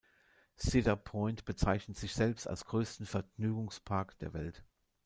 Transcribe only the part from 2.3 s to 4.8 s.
als größten Vergnügungspark der Welt.